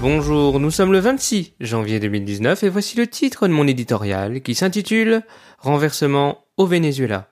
[0.00, 4.56] Bonjour, nous sommes le 26 janvier 2019 et voici le titre de mon éditorial qui
[4.56, 5.22] s'intitule
[5.60, 7.30] Renversement au Venezuela.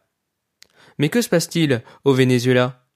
[1.00, 2.86] Mais que se passe-t-il au Venezuela?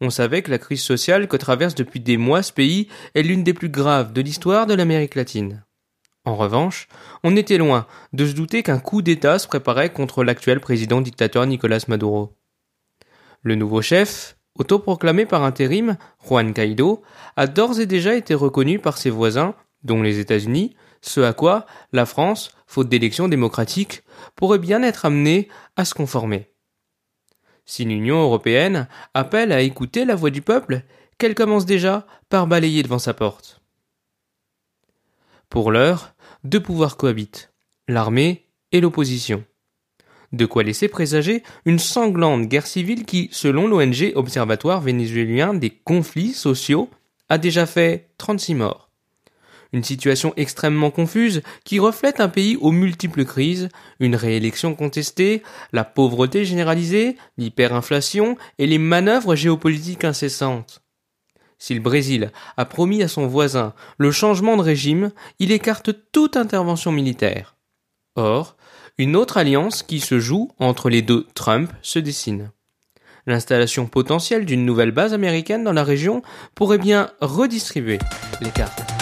[0.00, 3.44] On savait que la crise sociale que traverse depuis des mois ce pays est l'une
[3.44, 5.62] des plus graves de l'histoire de l'Amérique latine.
[6.24, 6.88] En revanche,
[7.22, 11.44] on était loin de se douter qu'un coup d'État se préparait contre l'actuel président dictateur
[11.44, 12.32] Nicolas Maduro.
[13.46, 15.96] Le nouveau chef, autoproclamé par intérim,
[16.26, 17.04] Juan Guaido,
[17.36, 19.54] a d'ores et déjà été reconnu par ses voisins,
[19.84, 24.02] dont les États-Unis, ce à quoi la France, faute d'élections démocratiques,
[24.34, 25.46] pourrait bien être amenée
[25.76, 26.50] à se conformer.
[27.66, 30.82] Si l'Union européenne appelle à écouter la voix du peuple,
[31.16, 33.62] qu'elle commence déjà par balayer devant sa porte.
[35.50, 37.52] Pour l'heure, deux pouvoirs cohabitent,
[37.86, 39.44] l'armée et l'opposition.
[40.32, 46.32] De quoi laisser présager une sanglante guerre civile qui, selon l'ONG Observatoire vénézuélien des conflits
[46.32, 46.90] sociaux,
[47.28, 48.90] a déjà fait 36 morts.
[49.72, 53.68] Une situation extrêmement confuse qui reflète un pays aux multiples crises,
[54.00, 60.82] une réélection contestée, la pauvreté généralisée, l'hyperinflation et les manœuvres géopolitiques incessantes.
[61.58, 66.36] Si le Brésil a promis à son voisin le changement de régime, il écarte toute
[66.36, 67.55] intervention militaire.
[68.16, 68.56] Or,
[68.98, 72.50] une autre alliance qui se joue entre les deux Trump se dessine.
[73.26, 76.22] L'installation potentielle d'une nouvelle base américaine dans la région
[76.54, 77.98] pourrait bien redistribuer
[78.40, 78.95] les cartes.